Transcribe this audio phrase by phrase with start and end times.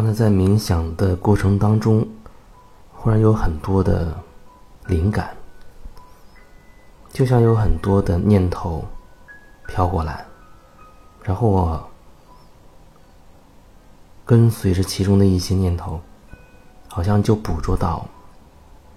[0.00, 2.08] 刚才在冥想的过程当中，
[2.90, 4.18] 忽然有很多的
[4.86, 5.36] 灵感，
[7.12, 8.82] 就像有很多的念头
[9.66, 10.24] 飘过来，
[11.22, 11.90] 然后我
[14.24, 16.00] 跟随着其中的一些念头，
[16.88, 18.06] 好像就捕捉到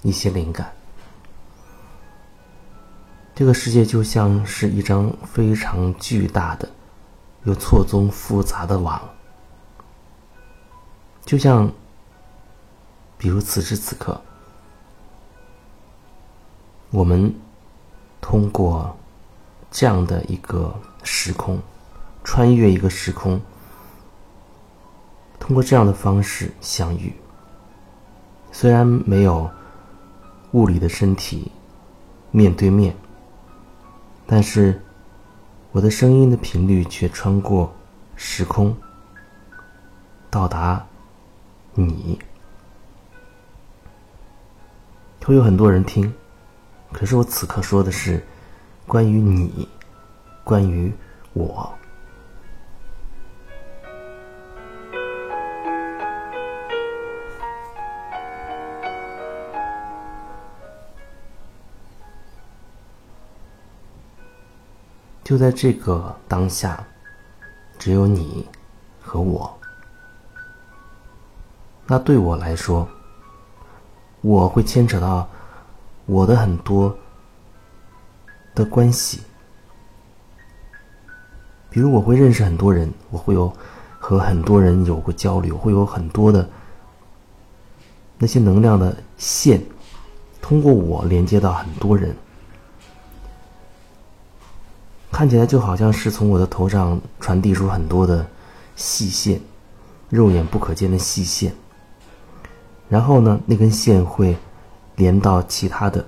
[0.03, 0.71] 一些灵感。
[3.35, 6.69] 这个世界就像是一张非常巨大的、
[7.43, 9.01] 又错综复杂的网。
[11.25, 11.71] 就像，
[13.17, 14.21] 比如此时此刻，
[16.91, 17.33] 我们
[18.19, 18.95] 通过
[19.71, 21.59] 这样的一个时空，
[22.25, 23.39] 穿越一个时空，
[25.39, 27.13] 通过这样的方式相遇。
[28.51, 29.49] 虽然没有
[30.51, 31.49] 物理的身体
[32.31, 32.93] 面对面，
[34.27, 34.79] 但是
[35.71, 37.73] 我的声音的频率却穿过
[38.17, 38.75] 时空，
[40.29, 40.85] 到达。
[41.75, 42.19] 你
[45.25, 46.13] 会有很多人听，
[46.91, 48.23] 可是我此刻说的是
[48.85, 49.67] 关于你，
[50.43, 50.93] 关于
[51.33, 51.73] 我。
[65.23, 66.85] 就在这个当下，
[67.79, 68.47] 只有你
[69.01, 69.57] 和我。
[71.85, 72.87] 那对我来说，
[74.21, 75.27] 我会牵扯到
[76.05, 76.97] 我的很多
[78.55, 79.21] 的关系，
[81.69, 83.51] 比如我会认识很多人，我会有
[83.99, 86.47] 和很多人有过交流，会有很多的
[88.17, 89.61] 那些能量的线
[90.41, 92.15] 通过我连接到很多人，
[95.11, 98.25] 看起来就好像是从我的头上传递出很多的
[98.77, 99.41] 细线，
[100.09, 101.53] 肉眼不可见的细线。
[102.89, 104.35] 然后呢，那根线会
[104.95, 106.05] 连到其他的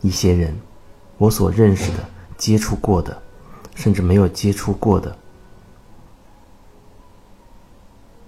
[0.00, 0.58] 一些人，
[1.18, 1.98] 我所认识的、
[2.36, 3.22] 接触过的，
[3.74, 5.16] 甚至没有接触过的。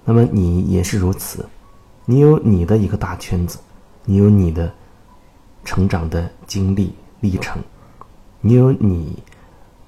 [0.04, 1.44] 那么你也是如此，
[2.04, 3.58] 你有你的一个大圈子，
[4.04, 4.72] 你有你的
[5.64, 7.60] 成长的经历历程，
[8.40, 9.20] 你有你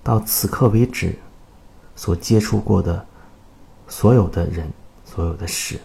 [0.03, 1.17] 到此刻为止
[1.95, 3.07] 所接触过的
[3.87, 4.69] 所有的人、
[5.05, 5.79] 所有的事。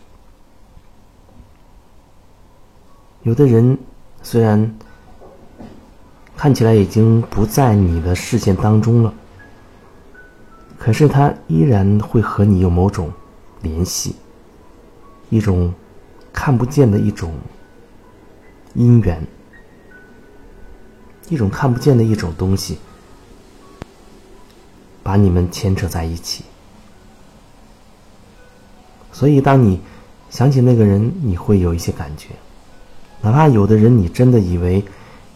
[3.23, 3.78] 有的人
[4.22, 4.75] 虽然
[6.35, 9.13] 看起来已经不在你的视线当中了，
[10.78, 13.09] 可是他依然会和你有某种
[13.61, 14.17] 联系，
[15.29, 15.73] 一种
[16.34, 17.34] 看不见的一种
[18.75, 19.25] 姻缘，
[21.29, 22.78] 一种看不见的一种东西，
[25.01, 26.44] 把你们牵扯在一起。
[29.13, 29.79] 所以，当你
[30.29, 32.29] 想起那个人，你会有一些感觉。
[33.23, 34.84] 哪怕有的人，你真的以为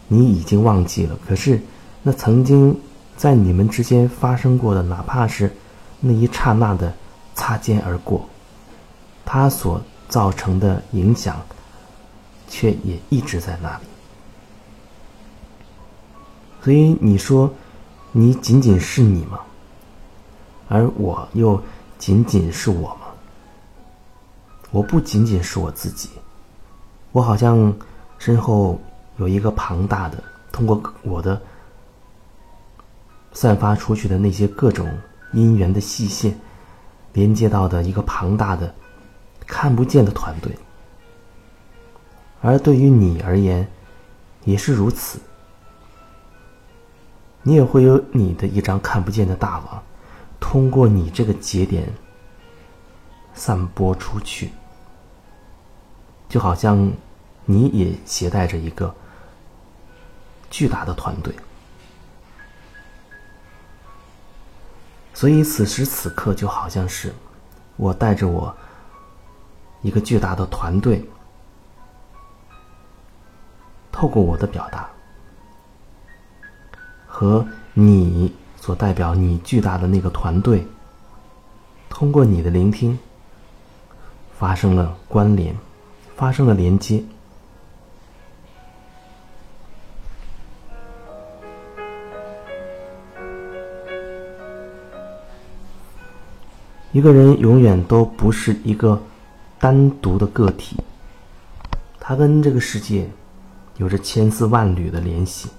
[0.08, 1.58] 你已经忘记了，可是
[2.02, 2.78] 那曾经
[3.16, 5.50] 在你们之间发生过的，哪怕是
[5.98, 6.92] 那一刹那的
[7.34, 8.28] 擦肩而过，
[9.24, 11.40] 它所造成的影响，
[12.46, 13.84] 却也一直在那里。
[16.62, 17.50] 所以你说，
[18.12, 19.40] 你仅仅是你吗？
[20.68, 21.58] 而我又
[21.98, 23.06] 仅仅是我吗？
[24.70, 26.10] 我不仅仅是我自己。
[27.18, 27.76] 我好像
[28.16, 28.80] 身后
[29.16, 31.42] 有一个庞大的，通过我的
[33.32, 34.88] 散发出去的那些各种
[35.34, 36.38] 姻缘的细线，
[37.14, 38.72] 连接到的一个庞大的、
[39.48, 40.56] 看不见的团队。
[42.40, 43.68] 而对于你而言，
[44.44, 45.18] 也是如此。
[47.42, 49.82] 你也会有你的一张看不见的大网，
[50.38, 51.92] 通过你这个节点
[53.34, 54.52] 散播出去。
[56.28, 56.92] 就好像
[57.50, 58.94] 你也携带着一个
[60.50, 61.34] 巨大的团队，
[65.14, 67.10] 所以此时此刻就好像是
[67.78, 68.54] 我带着我
[69.80, 71.02] 一个巨大的团队，
[73.90, 74.86] 透过我的表达
[77.06, 77.42] 和
[77.72, 78.30] 你
[78.60, 80.66] 所代表你巨大的那个团队，
[81.88, 82.98] 通过你的聆听
[84.38, 85.56] 发生了关联。
[86.18, 87.00] 发生了连接。
[96.92, 99.00] 一个人永远都不是一个
[99.58, 100.76] 单独的个体，
[102.00, 103.08] 他跟这个世界
[103.76, 105.50] 有着千丝万缕的联系。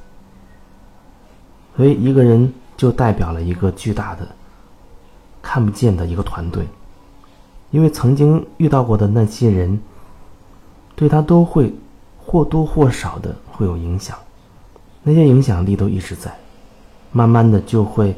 [1.78, 4.28] 所以，一个人就代表了一个巨大的、
[5.42, 6.68] 看不见的一个团队。
[7.72, 9.80] 因为曾经遇到过的那些人，
[10.96, 11.74] 对他都会
[12.18, 14.18] 或多或少的会有影响，
[15.04, 16.36] 那些影响力都一直在，
[17.12, 18.16] 慢慢的就会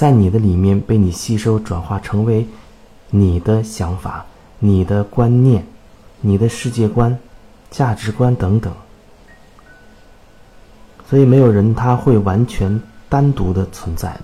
[0.00, 2.46] 在你的里面被你吸收转化成为
[3.10, 4.24] 你的想法、
[4.58, 5.66] 你的观念、
[6.22, 7.18] 你的世界观、
[7.70, 8.72] 价值观等等。
[11.06, 12.80] 所以没有人他会完全
[13.10, 14.18] 单独的存在，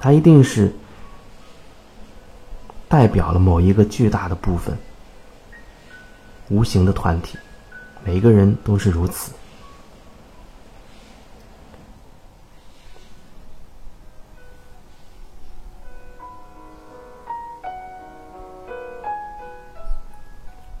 [0.00, 0.74] 他一定是
[2.88, 4.74] 代表了某一个巨大的部分，
[6.48, 7.36] 无形的团体，
[8.02, 9.32] 每一个人都是如此。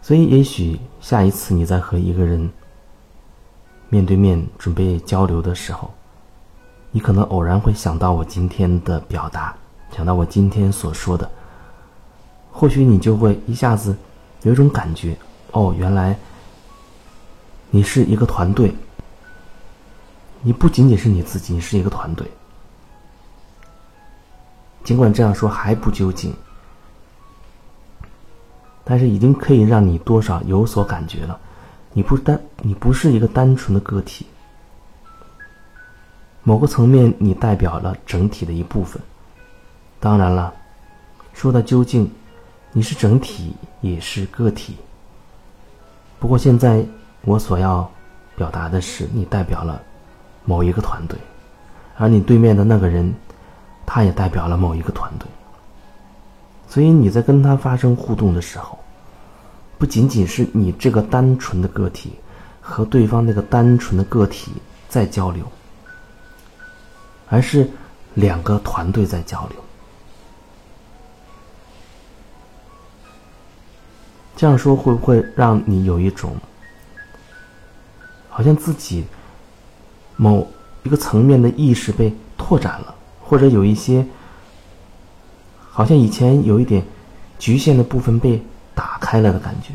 [0.04, 2.52] 所以，也许下一次你再和一个人。
[3.88, 5.90] 面对面准备交流的时候，
[6.90, 9.56] 你可能偶然会想到我今天的表达，
[9.96, 11.30] 想到我今天所说的，
[12.52, 13.96] 或许你就会一下子
[14.42, 15.16] 有一种感觉：
[15.52, 16.18] 哦，原来
[17.70, 18.74] 你是一个团队，
[20.42, 22.30] 你不仅仅是你自己，你是一个团队。
[24.82, 26.34] 尽管这样说还不究竟，
[28.84, 31.38] 但是已经可以让你多少有所感觉了。
[31.92, 34.26] 你不单，你不是一个单纯的个体。
[36.42, 39.00] 某个层面，你代表了整体的一部分。
[39.98, 40.52] 当然了，
[41.32, 42.10] 说到究竟，
[42.72, 44.76] 你是整体也是个体。
[46.18, 46.84] 不过现在
[47.22, 47.90] 我所要
[48.36, 49.80] 表达的是，你代表了
[50.44, 51.18] 某一个团队，
[51.96, 53.14] 而你对面的那个人，
[53.86, 55.26] 他也代表了某一个团队。
[56.74, 58.76] 所以你在跟他发生互动的时候。
[59.78, 62.12] 不仅仅是你这个单纯的个体
[62.60, 64.50] 和对方那个单纯的个体
[64.88, 65.44] 在交流，
[67.28, 67.68] 而是
[68.14, 69.58] 两个团队在交流。
[74.36, 76.36] 这样说会不会让你有一种
[78.28, 79.04] 好像自己
[80.16, 80.48] 某
[80.82, 84.06] 一个层面的意识被拓展了，或者有一些
[85.74, 86.82] 好像以前有一点
[87.36, 88.40] 局限的部分被？
[88.76, 89.72] 打开了的感觉。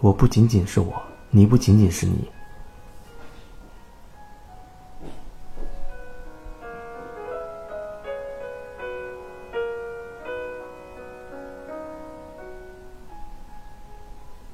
[0.00, 2.28] 我不仅仅是我，你不仅仅是你。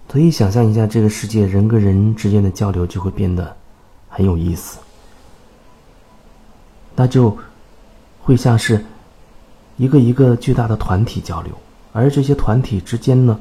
[0.09, 3.57] 可以，想象一下，这个世界人跟人之间的交流就会变得
[4.09, 4.81] 很有意思。
[6.99, 7.39] 那就。
[8.21, 8.85] 会像是
[9.79, 11.55] 一个一个巨大的团体交流，
[11.95, 13.41] 而这些团体之间呢，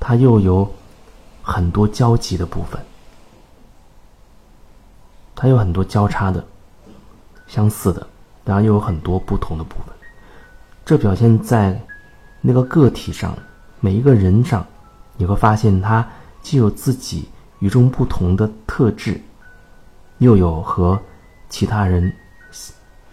[0.00, 0.66] 它又有
[1.42, 2.80] 很多交集的部分，
[5.34, 6.42] 它有很多交叉的、
[7.46, 8.06] 相似的，
[8.46, 9.94] 然后又有很多不同的部分。
[10.86, 11.78] 这表现在
[12.40, 13.36] 那个个体上，
[13.78, 14.66] 每一个人上，
[15.18, 16.08] 你会发现他
[16.40, 19.20] 既有自己与众不同的特质，
[20.16, 20.98] 又有和
[21.50, 22.10] 其他人。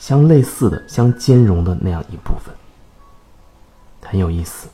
[0.01, 2.51] 相类似的、相兼容的那样一部分，
[4.01, 4.67] 很有意思。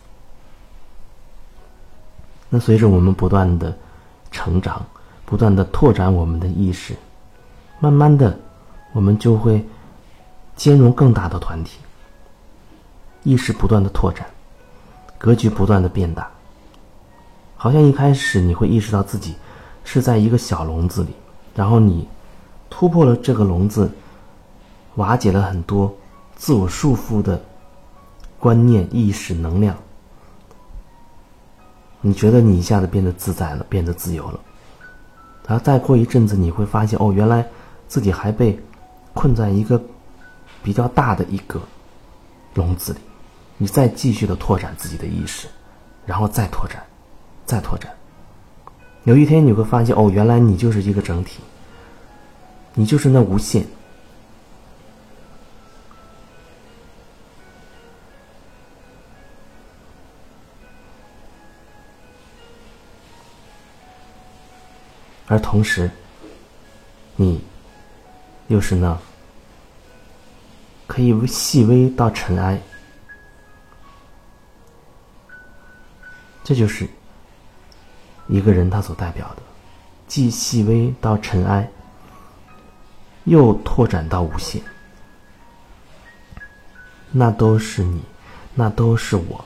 [2.48, 3.78] 那随着我们不断的
[4.32, 4.86] 成长，
[5.26, 6.96] 不断的拓展我们的意识，
[7.82, 8.40] 慢慢的，
[8.94, 9.62] 我们就会
[10.56, 11.78] 兼容更大的团体。
[13.24, 14.26] 意识不断的拓展，
[15.18, 16.32] 格局不断的变大。
[17.58, 19.36] 好像一开始你会意识到自己
[19.84, 21.10] 是在一个小笼子里，
[21.54, 22.08] 然后你
[22.70, 23.92] 突破了这个笼子。
[24.98, 25.92] 瓦解了很多
[26.36, 27.42] 自我束缚的
[28.40, 29.76] 观念、意识、能量。
[32.02, 34.40] 你觉得你一下子变得自在了，变得自由了。
[35.48, 37.46] 然后再过一阵子，你会发现，哦，原来
[37.88, 38.60] 自己还被
[39.14, 39.82] 困在一个
[40.62, 41.60] 比较大的一个
[42.54, 43.00] 笼子里。
[43.58, 45.48] 你再继续的拓展自己的意识，
[46.06, 46.84] 然后再拓展，
[47.46, 47.92] 再拓展。
[49.06, 51.40] 有一天你会发现，哦，原来你就是一个整体，
[52.74, 53.66] 你就是那无限。
[65.28, 65.92] 而同时，
[67.18, 67.44] 你
[68.48, 68.98] 又是那
[70.88, 72.62] 可以细微到尘埃，
[76.46, 76.88] 这就是
[78.28, 79.42] 一个人他所代表的，
[80.08, 81.70] 既细微到尘埃，
[83.26, 84.62] 又拓展到无限，
[87.12, 88.02] 那都是你，
[88.56, 89.44] 那都是我，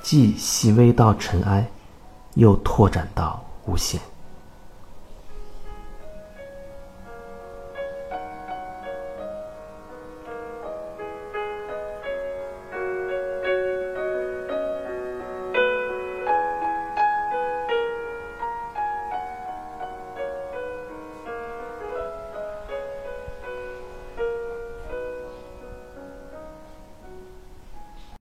[0.00, 1.68] 既细微到尘埃，
[2.34, 4.00] 又拓展到无限。